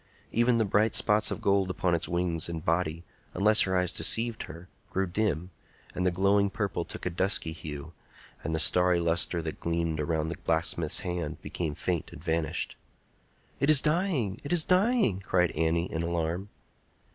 Even 0.31 0.57
the 0.57 0.65
bright 0.65 0.95
spots 0.95 1.29
of 1.29 1.41
gold 1.41 1.69
upon 1.69 1.93
its 1.93 2.09
wings 2.09 2.49
and 2.49 2.65
body, 2.65 3.03
unless 3.35 3.61
her 3.61 3.77
eyes 3.77 3.91
deceived 3.93 4.45
her, 4.45 4.67
grew 4.89 5.05
dim, 5.05 5.51
and 5.93 6.07
the 6.07 6.11
glowing 6.11 6.49
purple 6.49 6.83
took 6.83 7.05
a 7.05 7.09
dusky 7.11 7.51
hue, 7.51 7.93
and 8.43 8.55
the 8.55 8.59
starry 8.59 8.99
lustre 8.99 9.43
that 9.43 9.59
gleamed 9.59 9.99
around 9.99 10.29
the 10.29 10.37
blacksmith's 10.37 11.01
hand 11.01 11.39
became 11.43 11.75
faint 11.75 12.11
and 12.11 12.23
vanished. 12.23 12.75
"It 13.59 13.69
is 13.69 13.79
dying! 13.79 14.41
it 14.43 14.51
is 14.51 14.63
dying!" 14.63 15.19
cried 15.19 15.51
Annie, 15.51 15.91
in 15.91 16.01
alarm. 16.01 16.49